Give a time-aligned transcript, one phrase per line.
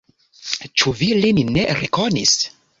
[0.79, 2.37] Ĉu vi lin ne rekonis?